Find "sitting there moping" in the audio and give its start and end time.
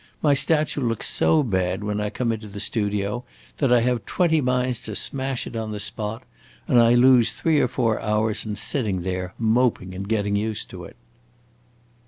8.55-9.93